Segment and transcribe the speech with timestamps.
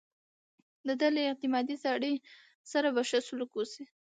[0.87, 2.13] د ده له اعتمادي سړي
[2.71, 3.83] سره به ښه سلوک وشي.